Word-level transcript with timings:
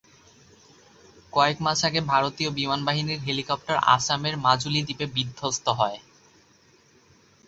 কয়েক 1.33 1.57
মাস 1.61 1.79
আগে 1.85 2.01
ভারতীয় 2.05 2.49
বিমানবাহিনীর 2.51 3.19
হেলিকপ্টার 3.19 3.77
আসামের 3.95 4.35
মাজুলি 4.37 4.81
দ্বীপে 4.83 5.05
বিধ্বস্ত 5.15 5.65
হয়। 5.79 5.99